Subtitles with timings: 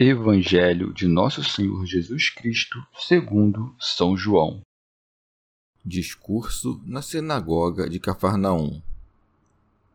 [0.00, 4.60] Evangelho de Nosso Senhor Jesus Cristo, segundo São João.
[5.84, 8.80] Discurso na sinagoga de Cafarnaum.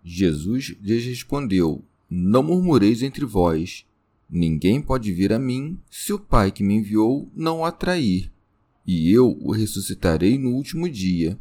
[0.03, 3.85] Jesus lhes respondeu: Não murmureis entre vós.
[4.29, 8.29] Ninguém pode vir a mim se o Pai que me enviou não o atrair,
[8.85, 11.39] e eu o ressuscitarei no último dia.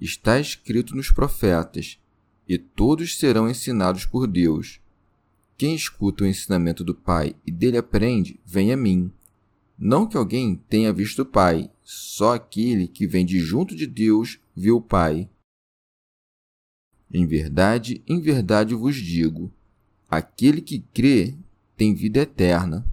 [0.00, 1.96] Está escrito nos profetas,
[2.48, 4.79] e todos serão ensinados por Deus.
[5.60, 9.12] Quem escuta o ensinamento do Pai e dele aprende, vem a mim.
[9.78, 14.40] Não que alguém tenha visto o Pai, só aquele que vem de junto de Deus
[14.56, 15.28] viu o Pai.
[17.12, 19.52] Em verdade, em verdade vos digo:
[20.08, 21.36] aquele que crê
[21.76, 22.86] tem vida eterna.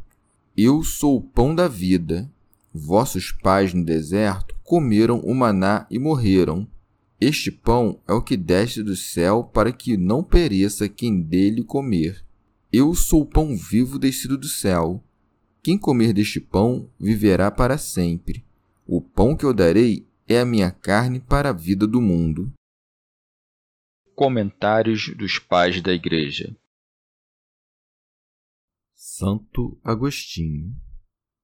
[0.57, 2.29] Eu sou o pão da vida.
[2.73, 6.67] Vossos pais no deserto comeram o maná e morreram.
[7.17, 12.26] Este pão é o que desce do céu para que não pereça quem dele comer.
[12.79, 15.03] Eu sou o pão vivo descido do céu.
[15.63, 18.45] Quem comer deste pão viverá para sempre.
[18.85, 22.53] O pão que eu darei é a minha carne para a vida do mundo.
[24.13, 26.55] Comentários dos Pais da Igreja
[28.93, 30.79] Santo Agostinho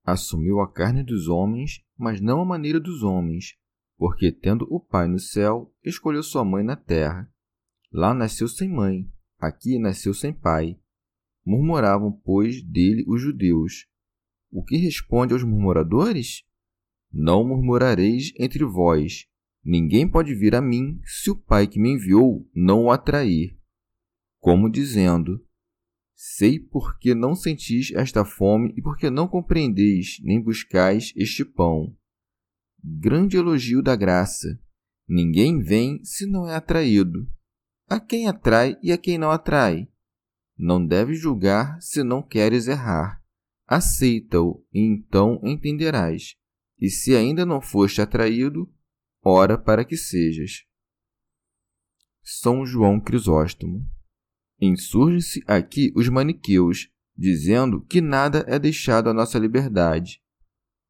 [0.06, 3.58] assumiu a carne dos homens, mas não a maneira dos homens,
[3.98, 7.28] porque, tendo o Pai no céu, escolheu sua mãe na terra.
[7.92, 10.78] Lá nasceu sem mãe, aqui nasceu sem pai.
[11.46, 13.86] Murmuravam, pois, dele os judeus.
[14.52, 16.44] O que responde aos murmuradores?
[17.12, 19.28] Não murmurareis entre vós.
[19.64, 23.58] Ninguém pode vir a mim se o Pai que me enviou não o atrair.
[24.40, 25.44] Como dizendo:
[26.16, 31.44] Sei por que não sentis esta fome e por que não compreendeis nem buscais este
[31.46, 31.96] pão.
[32.84, 34.60] Grande elogio da graça.
[35.08, 37.28] Ninguém vem se não é atraído.
[37.90, 39.88] A quem atrai e a quem não atrai?
[40.66, 43.22] Não deves julgar se não queres errar.
[43.68, 46.38] Aceita-o e então entenderás.
[46.80, 48.74] E se ainda não foste atraído,
[49.22, 50.64] ora para que sejas.
[52.22, 53.86] São João Crisóstomo.
[54.58, 60.22] Insurgem-se aqui os maniqueus, dizendo que nada é deixado à nossa liberdade.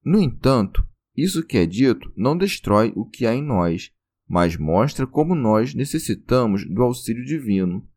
[0.05, 3.91] No entanto, isso que é dito não destrói o que há em nós,
[4.29, 7.89] mas mostra como nós necessitamos do auxílio divino.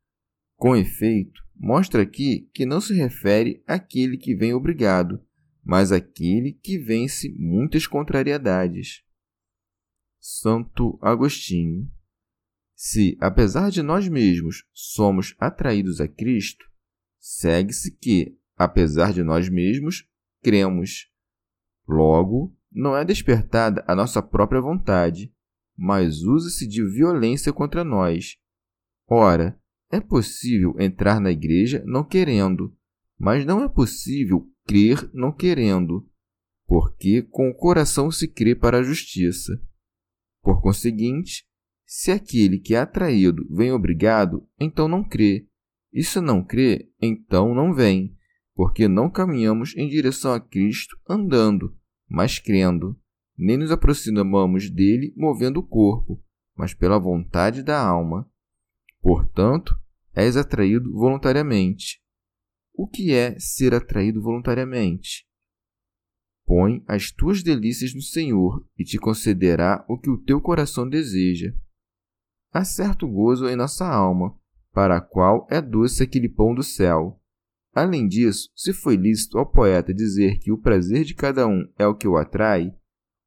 [0.56, 5.24] Com efeito, mostra aqui que não se refere àquele que vem obrigado,
[5.64, 9.02] mas àquele que vence muitas contrariedades.
[10.20, 11.90] Santo Agostinho.
[12.74, 16.66] Se, apesar de nós mesmos, somos atraídos a Cristo,
[17.18, 20.06] segue-se que, apesar de nós mesmos,
[20.42, 21.10] cremos.
[21.88, 25.32] Logo, não é despertada a nossa própria vontade,
[25.76, 28.36] mas usa-se de violência contra nós.
[29.08, 29.58] Ora,
[29.90, 32.74] é possível entrar na igreja não querendo,
[33.18, 36.06] mas não é possível crer não querendo,
[36.66, 39.60] porque com o coração se crê para a justiça.
[40.42, 41.46] Por conseguinte,
[41.86, 45.46] se aquele que é atraído vem obrigado, então não crê.
[45.92, 48.16] E se não crê, então não vem,
[48.54, 51.76] porque não caminhamos em direção a Cristo andando,
[52.08, 52.98] mas crendo.
[53.38, 56.22] Nem nos aproximamos dele movendo o corpo,
[56.56, 58.28] mas pela vontade da alma.
[59.06, 59.72] Portanto,
[60.12, 62.02] és atraído voluntariamente.
[62.74, 65.24] O que é ser atraído voluntariamente?
[66.44, 71.54] Põe as tuas delícias no Senhor e te concederá o que o teu coração deseja.
[72.52, 74.36] Há certo gozo em nossa alma,
[74.72, 77.22] para a qual é doce aquele pão do céu.
[77.72, 81.86] Além disso, se foi lícito ao poeta dizer que o prazer de cada um é
[81.86, 82.74] o que o atrai,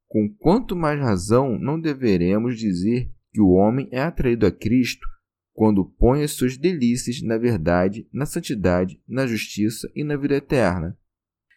[0.08, 5.08] com quanto mais razão não deveremos dizer que o homem é atraído a Cristo
[5.52, 10.96] quando põe as suas delícias na verdade, na santidade, na justiça e na vida eterna.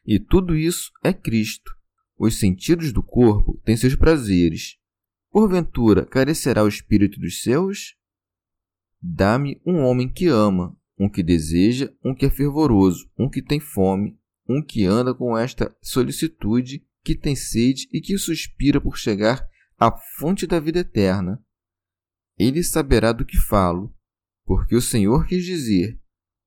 [0.05, 1.71] E tudo isso é Cristo.
[2.17, 4.77] Os sentidos do corpo têm seus prazeres.
[5.31, 7.95] Porventura carecerá o espírito dos seus?
[9.01, 13.59] Dá-me um homem que ama, um que deseja, um que é fervoroso, um que tem
[13.59, 14.17] fome,
[14.47, 19.45] um que anda com esta solicitude, que tem sede e que suspira por chegar
[19.77, 21.43] à fonte da vida eterna.
[22.37, 23.93] Ele saberá do que falo,
[24.45, 25.99] porque o Senhor quis dizer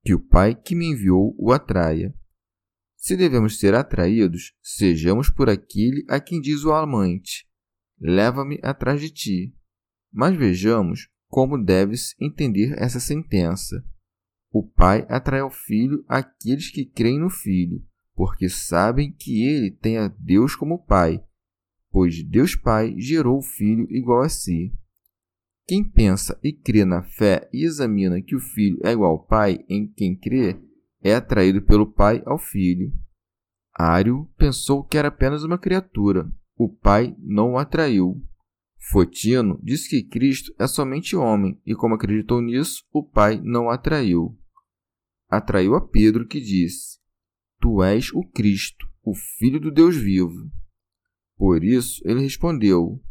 [0.05, 2.15] que o Pai que me enviou o atraia.
[2.97, 7.47] Se devemos ser atraídos, sejamos por aquele a quem diz o amante:
[8.01, 9.57] Leva-me atrás de ti.
[10.13, 13.85] Mas vejamos como deve-se entender essa sentença.
[14.51, 17.85] O Pai atrai ao Filho aqueles que creem no Filho,
[18.15, 21.23] porque sabem que ele tem a Deus como Pai,
[21.91, 24.73] pois Deus Pai gerou o Filho igual a si.
[25.67, 29.65] Quem pensa e crê na fé e examina que o Filho é igual ao Pai
[29.69, 30.57] em quem crê,
[31.03, 32.93] é atraído pelo Pai ao Filho.
[33.75, 36.31] Ário pensou que era apenas uma criatura.
[36.57, 38.23] O Pai não o atraiu.
[38.79, 43.71] Fotino disse que Cristo é somente homem e, como acreditou nisso, o Pai não o
[43.71, 44.39] atraiu.
[45.29, 46.99] Atraiu a Pedro, que disse:
[47.61, 50.49] Tu és o Cristo, o Filho do Deus vivo.
[51.37, 53.03] Por isso ele respondeu: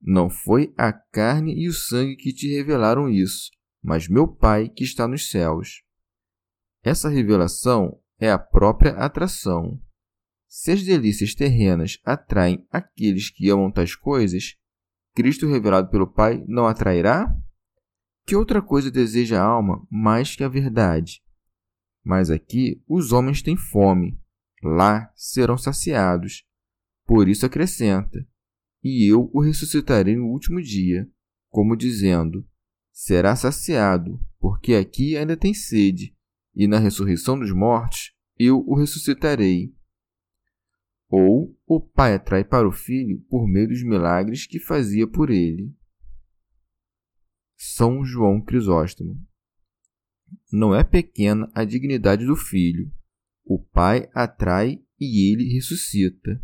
[0.00, 3.50] Não foi a carne e o sangue que te revelaram isso,
[3.82, 5.82] mas meu Pai que está nos céus.
[6.82, 9.80] Essa revelação é a própria atração.
[10.46, 14.56] Se as delícias terrenas atraem aqueles que amam tais coisas,
[15.14, 17.26] Cristo revelado pelo Pai não atrairá?
[18.26, 21.22] Que outra coisa deseja a alma mais que a verdade?
[22.04, 24.20] Mas aqui os homens têm fome,
[24.62, 26.44] lá serão saciados.
[27.04, 28.26] Por isso acrescenta:
[28.82, 31.08] E eu o ressuscitarei no último dia,
[31.48, 32.46] como dizendo:
[32.92, 36.14] Será saciado, porque aqui ainda tem sede,
[36.54, 39.74] e na ressurreição dos mortos eu o ressuscitarei.
[41.08, 45.74] Ou o pai atrai para o filho por meio dos milagres que fazia por ele.
[47.56, 49.18] São João Crisóstomo.
[50.52, 52.92] Não é pequena a dignidade do filho.
[53.44, 56.42] O pai atrai e ele ressuscita.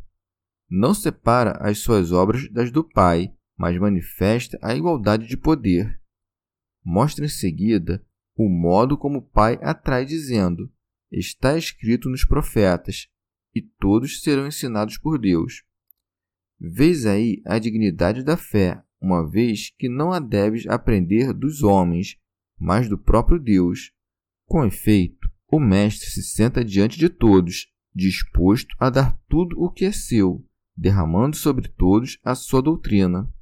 [0.74, 6.00] Não separa as suas obras das do pai, mas manifesta a igualdade de poder.
[6.82, 8.02] Mostra em seguida
[8.34, 10.72] o modo como o pai atrai, dizendo:
[11.10, 13.06] Está escrito nos profetas,
[13.54, 15.62] e todos serão ensinados por Deus.
[16.58, 22.16] Vês aí a dignidade da fé, uma vez que não a deves aprender dos homens,
[22.58, 23.92] mas do próprio Deus.
[24.46, 29.84] Com efeito, o Mestre se senta diante de todos, disposto a dar tudo o que
[29.84, 30.42] é seu,
[30.76, 33.32] derramando sobre todos a sua doutrina.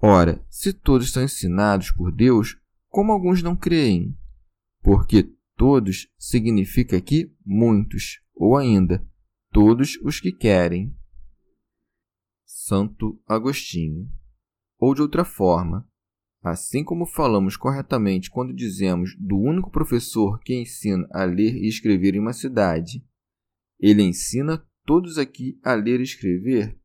[0.00, 2.58] Ora, se todos são ensinados por Deus,
[2.88, 4.16] como alguns não creem?
[4.82, 9.06] Porque todos significa aqui muitos, ou ainda
[9.50, 10.94] todos os que querem.
[12.44, 14.10] Santo Agostinho.
[14.78, 15.88] Ou de outra forma,
[16.42, 22.14] assim como falamos corretamente quando dizemos do único professor que ensina a ler e escrever
[22.14, 23.02] em uma cidade,
[23.78, 26.78] ele ensina todos aqui a ler e escrever,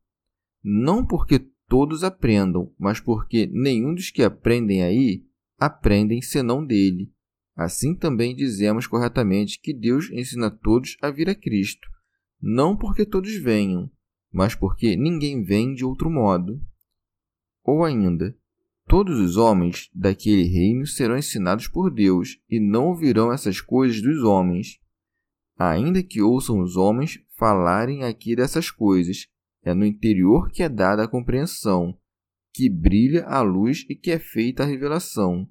[0.62, 1.38] não porque
[1.68, 5.24] todos aprendam, mas porque nenhum dos que aprendem aí
[5.58, 7.12] aprendem senão dele.
[7.54, 11.88] Assim também dizemos corretamente que Deus ensina todos a vir a Cristo,
[12.40, 13.90] não porque todos venham,
[14.32, 16.60] mas porque ninguém vem de outro modo.
[17.62, 18.36] Ou ainda,
[18.86, 24.22] todos os homens daquele reino serão ensinados por Deus e não ouvirão essas coisas dos
[24.22, 24.80] homens.
[25.58, 29.26] Ainda que ouçam os homens falarem aqui dessas coisas,
[29.64, 31.98] é no interior que é dada a compreensão,
[32.52, 35.48] que brilha a luz e que é feita a revelação.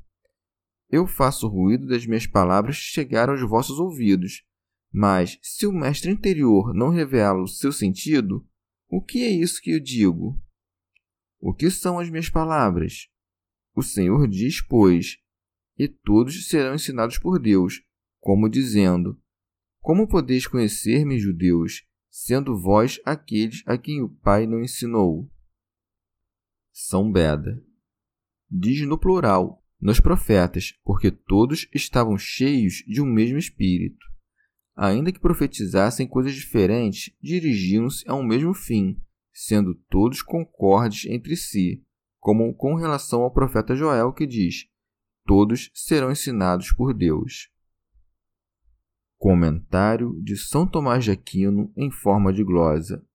[0.88, 4.44] Eu faço ruído das minhas palavras chegar aos vossos ouvidos,
[4.92, 8.48] mas, se o mestre interior não revela o seu sentido,
[8.88, 10.40] o que é isso que eu digo?
[11.40, 13.08] O que são as minhas palavras?
[13.76, 15.18] O Senhor diz, pois,
[15.78, 17.82] e todos serão ensinados por Deus,
[18.20, 19.20] como dizendo:
[19.90, 25.28] Como podeis conhecer-me, judeus, sendo vós aqueles a quem o Pai não ensinou?
[26.72, 27.60] São Beda.
[28.48, 34.06] Diz no plural, nos profetas, porque todos estavam cheios de um mesmo espírito
[34.76, 38.96] ainda que profetizassem coisas diferentes, dirigiam-se a um mesmo fim,
[39.34, 41.84] sendo todos concordes entre si,
[42.20, 44.68] como com relação ao profeta Joel, que diz:
[45.26, 47.50] Todos serão ensinados por Deus.
[49.20, 53.06] Comentário de São Tomás de Aquino em forma de glosa.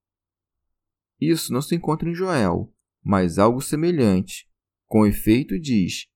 [1.19, 2.71] Isso não se encontra em Joel,
[3.03, 4.47] mas algo semelhante.
[4.85, 6.07] Com efeito, diz: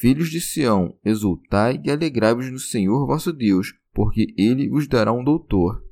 [0.00, 5.22] Filhos de Sião, exultai e alegrai-vos no Senhor vosso Deus, porque ele vos dará um
[5.22, 5.84] doutor.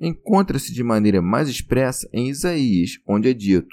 [0.00, 3.72] encontra-se de maneira mais expressa em Isaías, onde é dito: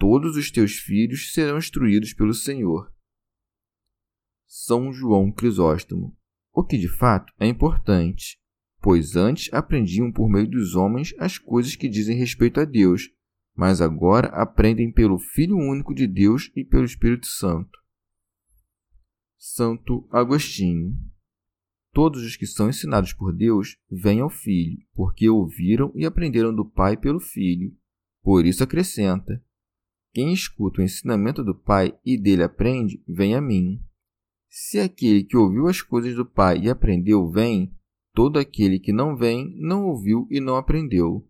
[0.00, 2.92] Todos os teus filhos serão instruídos pelo Senhor.
[4.48, 6.16] São João Crisóstomo,
[6.52, 8.38] o que de fato é importante,
[8.80, 13.10] pois antes aprendiam por meio dos homens as coisas que dizem respeito a Deus,
[13.54, 17.78] mas agora aprendem pelo Filho único de Deus e pelo Espírito Santo.
[19.38, 20.96] Santo Agostinho
[21.92, 26.64] Todos os que são ensinados por Deus vêm ao Filho, porque ouviram e aprenderam do
[26.64, 27.76] Pai pelo Filho.
[28.22, 29.44] Por isso acrescenta:
[30.12, 33.84] Quem escuta o ensinamento do Pai e dele aprende, vem a mim.
[34.54, 37.74] Se aquele que ouviu as coisas do Pai e aprendeu vem,
[38.12, 41.26] todo aquele que não vem não ouviu e não aprendeu.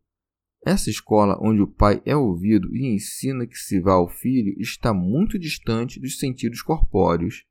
[0.67, 4.93] Essa escola onde o Pai é ouvido e ensina que se vá ao Filho está
[4.93, 7.45] muito distante dos sentidos corpóreos.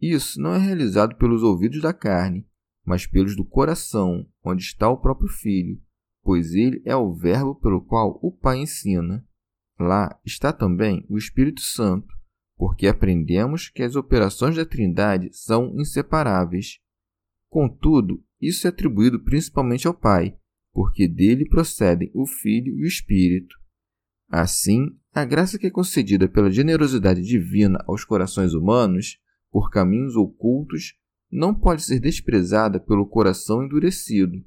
[0.00, 2.46] Isso não é realizado pelos ouvidos da carne,
[2.86, 5.82] mas pelos do coração, onde está o próprio Filho,
[6.22, 9.26] pois ele é o Verbo pelo qual o Pai ensina.
[9.76, 12.17] Lá está também o Espírito Santo,
[12.58, 16.80] porque aprendemos que as operações da Trindade são inseparáveis.
[17.48, 20.36] Contudo, isso é atribuído principalmente ao Pai,
[20.72, 23.56] porque dele procedem o Filho e o Espírito.
[24.28, 29.18] Assim, a graça que é concedida pela generosidade divina aos corações humanos
[29.50, 30.94] por caminhos ocultos
[31.30, 34.44] não pode ser desprezada pelo coração endurecido,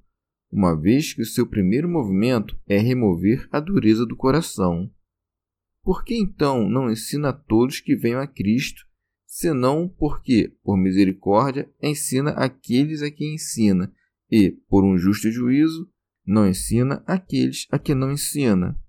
[0.51, 4.91] uma vez que o seu primeiro movimento é remover a dureza do coração.
[5.84, 8.86] Por que então não ensina a todos que venham a Cristo,
[9.26, 13.92] senão porque, por misericórdia, ensina aqueles a quem ensina,
[14.30, 15.90] e, por um justo juízo,
[16.26, 18.80] não ensina aqueles a que não ensina?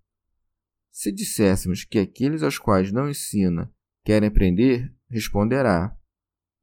[0.91, 3.73] Se disséssemos que aqueles aos quais não ensina
[4.05, 5.97] querem aprender, responderá: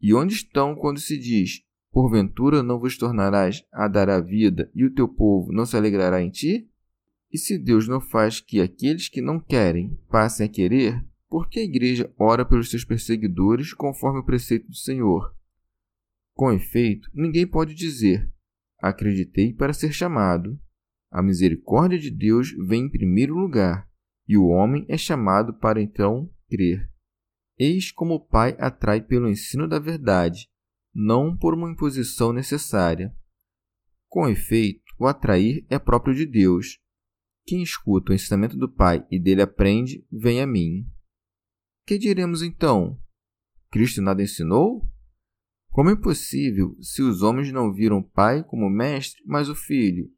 [0.02, 4.86] e onde estão quando se diz: Porventura não vos tornarás a dar a vida, e
[4.86, 6.69] o teu povo não se alegrará em ti?
[7.32, 11.60] E se Deus não faz que aqueles que não querem passem a querer, por que
[11.60, 15.36] a igreja ora pelos seus perseguidores conforme o preceito do Senhor?
[16.34, 18.32] Com efeito, ninguém pode dizer:
[18.82, 20.60] Acreditei para ser chamado.
[21.12, 23.90] A misericórdia de Deus vem em primeiro lugar,
[24.28, 26.90] e o homem é chamado para então crer.
[27.58, 30.48] Eis como o Pai atrai pelo ensino da verdade,
[30.94, 33.14] não por uma imposição necessária.
[34.08, 36.80] Com efeito, o atrair é próprio de Deus.
[37.50, 40.88] Quem escuta o ensinamento do Pai e dele aprende, vem a mim.
[41.84, 43.01] Que diremos então?
[43.72, 44.88] Cristo nada ensinou?
[45.72, 50.12] Como é possível se os homens não viram o Pai como mestre, mas o Filho?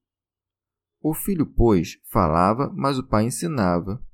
[1.01, 4.05] O Filho, pois, falava, mas o Pai ensinava.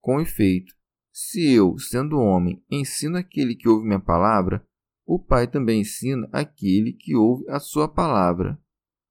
[0.00, 0.74] Com efeito,
[1.12, 4.66] se eu, sendo homem, ensino aquele que ouve minha palavra,
[5.06, 8.60] o Pai também ensina aquele que ouve a sua palavra.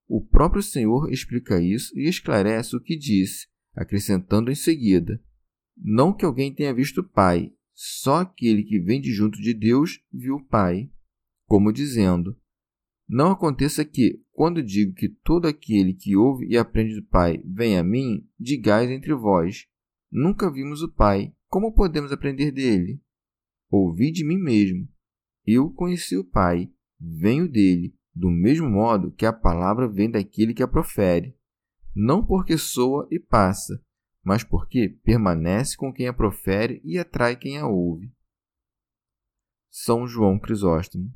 [0.08, 5.22] O próprio Senhor explica isso e esclarece o que disse, acrescentando em seguida:
[5.76, 10.02] Não que alguém tenha visto o Pai, só aquele que vem de junto de Deus
[10.12, 10.90] viu o Pai.
[11.46, 12.40] Como dizendo:
[13.08, 17.78] Não aconteça que, quando digo que todo aquele que ouve e aprende do Pai vem
[17.78, 19.68] a mim, digais entre vós:
[20.10, 23.02] Nunca vimos o Pai, como podemos aprender dele?
[23.70, 24.88] Ouvi de mim mesmo.
[25.46, 30.64] Eu conheci o Pai, venho dele, do mesmo modo que a palavra vem daquele que
[30.64, 31.38] a profere.
[31.96, 33.80] Não porque soa e passa,
[34.24, 38.12] mas porque permanece com quem a profere e atrai quem a ouve.
[39.70, 41.14] São João Crisóstomo.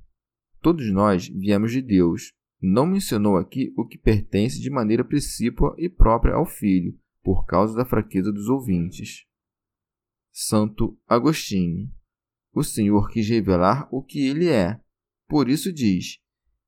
[0.62, 2.34] Todos nós viemos de Deus.
[2.62, 7.76] Não mencionou aqui o que pertence de maneira precípua e própria ao Filho, por causa
[7.76, 9.26] da fraqueza dos ouvintes.
[10.32, 11.92] Santo Agostinho.
[12.54, 14.80] O Senhor quis revelar o que ele é.
[15.28, 16.22] Por isso diz: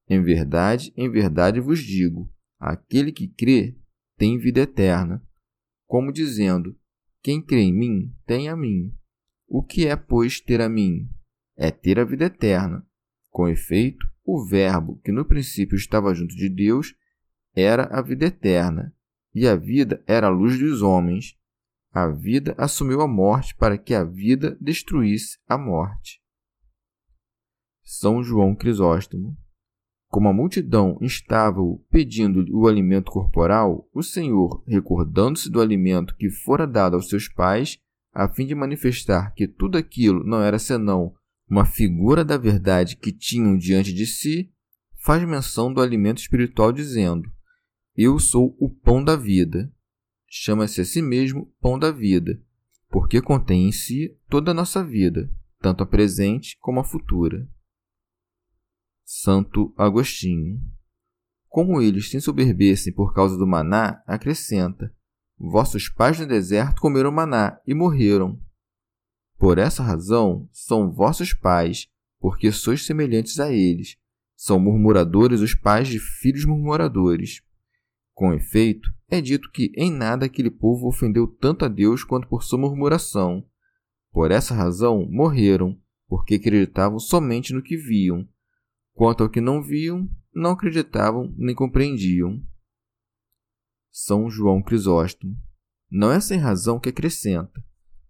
[0.10, 3.78] Em verdade, em verdade vos digo: aquele que crê
[4.18, 5.22] tem vida eterna.
[5.86, 6.78] Como dizendo:
[7.22, 8.96] Quem crê em mim tem a mim.
[9.48, 11.10] O que é, pois, ter a mim?
[11.56, 12.86] É ter a vida eterna.
[13.30, 16.96] Com efeito, o Verbo, que no princípio estava junto de Deus,
[17.56, 18.96] era a vida eterna,
[19.34, 21.38] e a vida era a luz dos homens.
[21.92, 26.22] A vida assumiu a morte para que a vida destruísse a morte.
[27.84, 29.38] São João Crisóstomo.
[30.14, 36.68] Como a multidão estava pedindo-lhe o alimento corporal, o Senhor, recordando-se do alimento que fora
[36.68, 37.80] dado aos seus pais,
[38.14, 41.16] a fim de manifestar que tudo aquilo não era senão
[41.50, 44.52] uma figura da verdade que tinham diante de si,
[45.04, 47.28] faz menção do alimento espiritual, dizendo:
[47.98, 49.74] Eu sou o pão da vida
[50.30, 52.40] chama-se a si mesmo pão da vida,
[52.88, 55.28] porque contém em si toda a nossa vida,
[55.60, 57.50] tanto a presente como a futura.
[59.16, 60.60] Santo Agostinho.
[61.48, 64.92] como eles se ensoberbecem por causa do maná, acrescenta:
[65.38, 68.42] Vossos pais no deserto comeram maná e morreram.
[69.38, 71.88] Por essa razão, são vossos pais,
[72.20, 73.98] porque sois semelhantes a eles.
[74.36, 77.44] São murmuradores os pais de filhos murmuradores.
[78.16, 82.44] Com efeito, é dito que em nada aquele povo ofendeu tanto a Deus quanto por
[82.44, 83.46] sua murmuração.
[84.12, 88.28] Por essa razão, morreram, porque acreditavam somente no que viam.
[88.94, 92.42] Quanto ao que não viam, não acreditavam nem compreendiam.
[93.92, 95.36] São João Crisóstomo.
[95.90, 97.64] Não é sem razão que acrescenta,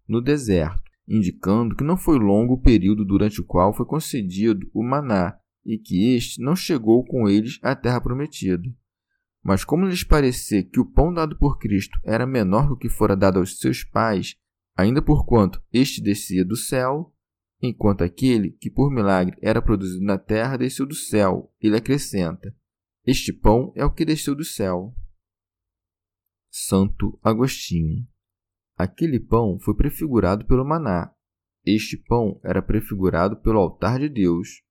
[0.07, 4.81] no deserto, indicando que não foi longo o período durante o qual foi concedido o
[4.81, 8.63] maná e que este não chegou com eles à terra prometida.
[9.43, 12.89] Mas como lhes parecia que o pão dado por Cristo era menor que o que
[12.89, 14.35] fora dado aos seus pais,
[14.75, 17.12] ainda porquanto este descia do céu,
[17.63, 22.53] enquanto aquele que por milagre era produzido na terra desceu do céu, ele acrescenta:
[23.05, 24.93] Este pão é o que desceu do céu.
[26.51, 28.05] Santo Agostinho.
[28.75, 31.15] Aquele pão foi prefigurado pelo maná.
[31.65, 34.61] Este pão era prefigurado pelo altar de Deus.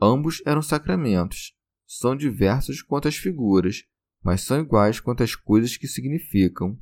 [0.00, 1.54] Ambos eram sacramentos.
[1.86, 3.84] São diversos quanto as figuras,
[4.22, 6.80] mas são iguais quanto as coisas que significam.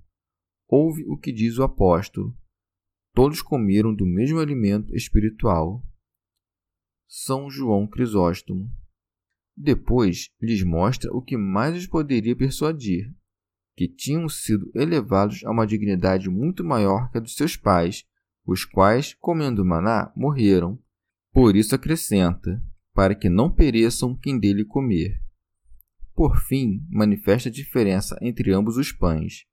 [0.69, 2.37] Ouve o que diz o apóstolo.
[3.15, 5.81] Todos comeram do mesmo alimento espiritual.
[7.07, 8.69] São João Crisóstomo.
[9.57, 13.15] Depois lhes mostra o que mais os poderia persuadir,
[13.77, 18.05] que tinham sido elevados a uma dignidade muito maior que a dos seus pais,
[18.45, 20.77] os quais, comendo maná, morreram.
[21.33, 22.61] Por isso acrescenta,
[22.93, 25.23] para que não pereçam quem dele comer.
[26.17, 29.47] Por fim, manifesta a diferença entre ambos os pães.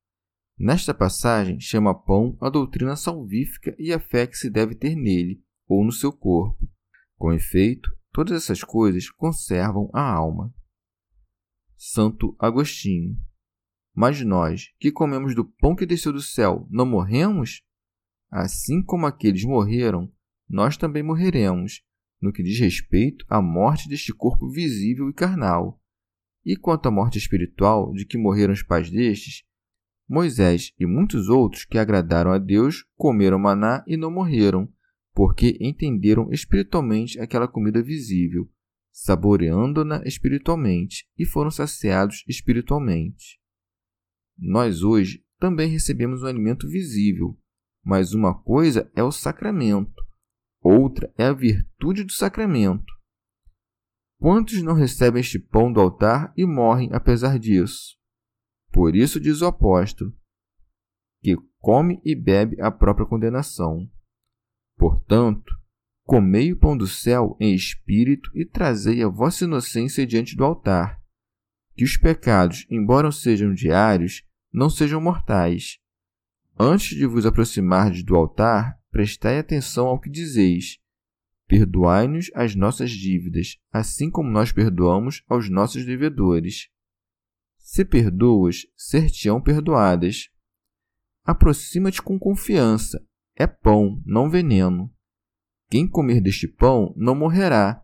[0.63, 5.43] Nesta passagem, chama pão a doutrina salvífica e a fé que se deve ter nele,
[5.67, 6.69] ou no seu corpo.
[7.17, 10.53] Com efeito, todas essas coisas conservam a alma.
[11.75, 13.17] Santo Agostinho
[13.93, 17.61] mas nós, que comemos do pão que desceu do céu, não morremos?
[18.29, 20.11] Assim como aqueles morreram,
[20.49, 21.83] nós também morreremos,
[22.21, 25.81] no que diz respeito à morte deste corpo visível e carnal.
[26.45, 29.43] E quanto à morte espiritual de que morreram os pais destes,
[30.11, 34.67] Moisés e muitos outros que agradaram a Deus comeram maná e não morreram,
[35.13, 38.51] porque entenderam espiritualmente aquela comida visível,
[38.91, 43.39] saboreando-na espiritualmente, e foram saciados espiritualmente.
[44.37, 47.39] Nós hoje também recebemos um alimento visível,
[47.81, 50.03] mas uma coisa é o sacramento,
[50.61, 52.93] outra é a virtude do sacramento.
[54.19, 58.00] Quantos não recebem este pão do altar e morrem apesar disso?
[58.71, 60.13] Por isso diz o apóstolo,
[61.21, 63.89] que come e bebe a própria condenação.
[64.77, 65.53] Portanto,
[66.03, 70.99] comei o pão do céu em espírito e trazei a vossa inocência diante do altar.
[71.75, 75.77] Que os pecados, embora sejam diários, não sejam mortais.
[76.59, 80.79] Antes de vos aproximardes do altar, prestai atenção ao que dizeis.
[81.47, 86.69] Perdoai-nos as nossas dívidas, assim como nós perdoamos aos nossos devedores.
[87.61, 90.29] Se perdoas, ser-te-ão perdoadas.
[91.23, 93.01] Aproxima-te com confiança.
[93.35, 94.93] É pão, não veneno.
[95.69, 97.81] Quem comer deste pão não morrerá,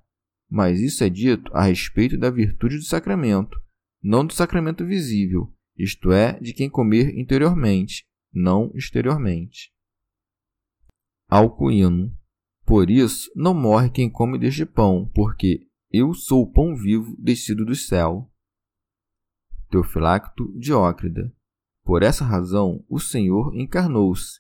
[0.50, 3.58] mas isso é dito a respeito da virtude do sacramento,
[4.04, 9.72] não do sacramento visível, isto é, de quem comer interiormente, não exteriormente.
[11.30, 12.14] Alcuíno.
[12.66, 17.66] Por isso, não morre quem come deste pão, porque eu sou o pão vivo descido
[17.66, 18.30] do céu.
[19.70, 21.34] Teofilacto Diócrida.
[21.84, 24.40] Por essa razão, o Senhor encarnou-se.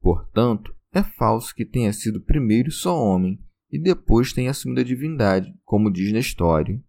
[0.00, 3.38] Portanto, é falso que tenha sido primeiro só homem
[3.70, 6.82] e depois tenha assumido a divindade, como diz na história.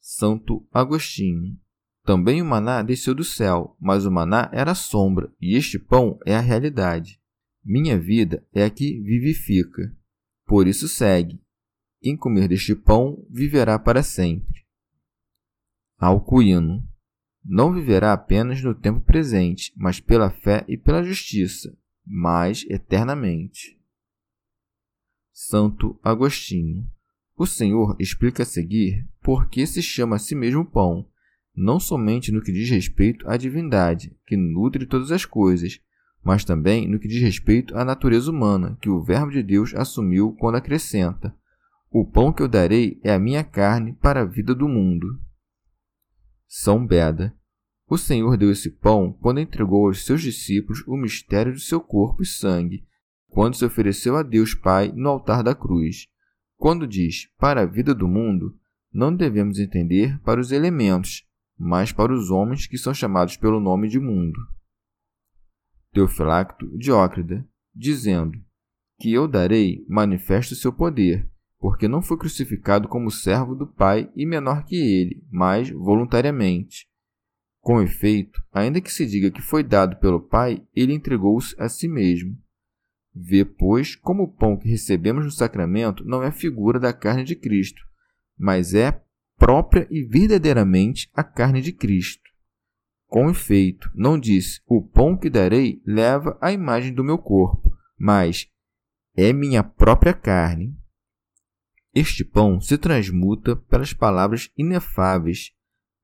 [0.00, 1.58] Santo Agostinho.
[2.04, 6.18] Também o maná desceu do céu, mas o maná era a sombra, e este pão
[6.24, 7.20] é a realidade.
[7.62, 9.94] Minha vida é a que vivifica.
[10.46, 11.40] Por isso segue:
[12.00, 14.59] quem comer deste pão viverá para sempre.
[16.00, 16.82] Alcuíno.
[17.44, 23.78] Não viverá apenas no tempo presente, mas pela fé e pela justiça, mas eternamente.
[25.32, 26.88] Santo Agostinho.
[27.36, 31.06] O Senhor explica a seguir por que se chama a si mesmo pão
[31.54, 35.80] não somente no que diz respeito à divindade, que nutre todas as coisas,
[36.24, 40.32] mas também no que diz respeito à natureza humana, que o Verbo de Deus assumiu
[40.38, 41.34] quando acrescenta:
[41.90, 45.20] O pão que eu darei é a minha carne para a vida do mundo.
[46.52, 47.32] São Beda.
[47.86, 52.24] O Senhor deu esse pão quando entregou aos seus discípulos o mistério do seu corpo
[52.24, 52.84] e sangue,
[53.28, 56.08] quando se ofereceu a Deus Pai no altar da cruz.
[56.56, 58.58] Quando diz para a vida do mundo,
[58.92, 61.24] não devemos entender para os elementos,
[61.56, 64.40] mas para os homens que são chamados pelo nome de mundo.
[65.92, 68.36] Teofilacto Diócrida, dizendo
[68.98, 71.30] que eu darei manifesto seu poder,
[71.60, 76.88] porque não foi crucificado como servo do Pai e menor que ele, mas voluntariamente.
[77.60, 81.86] Com efeito, ainda que se diga que foi dado pelo Pai, ele entregou-se a si
[81.86, 82.34] mesmo.
[83.14, 87.36] Vê, pois, como o pão que recebemos no sacramento não é figura da carne de
[87.36, 87.82] Cristo,
[88.38, 88.98] mas é
[89.36, 92.22] própria e verdadeiramente a carne de Cristo.
[93.06, 98.48] Com efeito, não disse: O pão que darei leva a imagem do meu corpo, mas
[99.14, 100.79] é minha própria carne.
[101.92, 105.50] Este pão se transmuta pelas palavras inefáveis,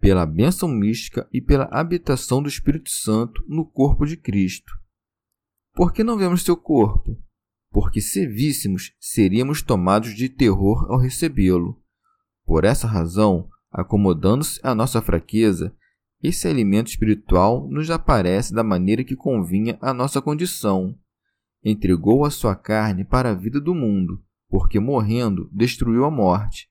[0.01, 4.73] pela bênção mística e pela habitação do Espírito Santo no corpo de Cristo.
[5.73, 7.17] Por que não vemos seu corpo?
[7.71, 11.81] Porque se víssemos, seríamos tomados de terror ao recebê-lo.
[12.45, 15.77] Por essa razão, acomodando-se à nossa fraqueza,
[16.23, 20.99] esse alimento espiritual nos aparece da maneira que convinha à nossa condição.
[21.63, 26.69] Entregou a sua carne para a vida do mundo, porque morrendo destruiu a morte.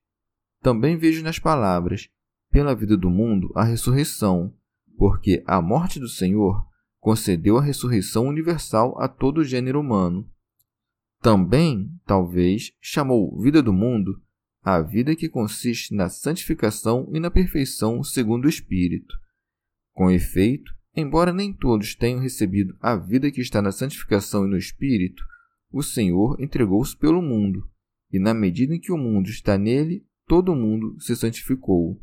[0.61, 2.09] Também vejo nas palavras:
[2.49, 4.53] pela vida do mundo a ressurreição,
[4.97, 6.65] porque a morte do Senhor
[6.99, 10.29] concedeu a ressurreição universal a todo o gênero humano.
[11.21, 14.21] Também, talvez, chamou vida do mundo
[14.63, 19.15] a vida que consiste na santificação e na perfeição segundo o Espírito.
[19.93, 24.57] Com efeito, embora nem todos tenham recebido a vida que está na santificação e no
[24.57, 25.23] Espírito,
[25.77, 27.69] o Senhor entregou-se pelo mundo,
[28.09, 32.01] e na medida em que o mundo está nele, todo o mundo se santificou.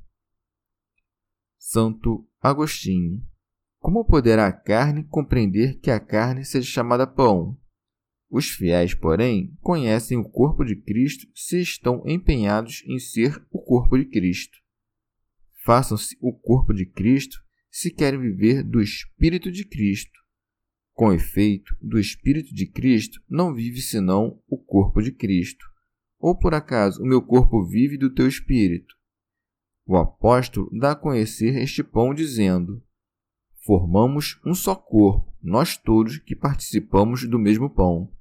[1.57, 3.27] Santo Agostinho.
[3.79, 7.59] Como poderá a carne compreender que a carne seja chamada pão?
[8.29, 13.97] Os fiéis, porém, conhecem o corpo de Cristo se estão empenhados em ser o corpo
[13.97, 14.59] de Cristo.
[15.65, 17.39] Façam-se o corpo de Cristo
[17.71, 20.22] se querem viver do Espírito de Cristo.
[20.95, 25.65] Com efeito, do Espírito de Cristo não vive senão o corpo de Cristo.
[26.19, 28.95] Ou por acaso o meu corpo vive do teu Espírito?
[29.87, 32.83] O apóstolo dá a conhecer este pão, dizendo:
[33.65, 38.13] Formamos um só corpo, nós todos que participamos do mesmo pão.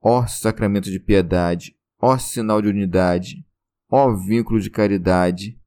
[0.00, 3.46] Ó sacramento de piedade, ó sinal de unidade,
[3.88, 5.58] ó vínculo de caridade,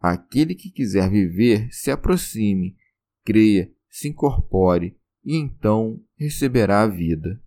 [0.00, 2.76] aquele que quiser viver se aproxime,
[3.24, 7.40] creia, se incorpore e então receberá a vida.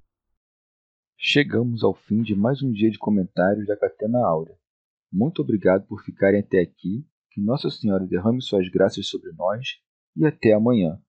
[1.17, 4.55] Chegamos ao fim de mais um dia de comentários da Catena Áurea.
[5.11, 7.05] Muito obrigado por ficarem até aqui.
[7.29, 9.67] Que Nossa Senhora derrame suas graças sobre nós
[10.15, 10.99] e até amanhã.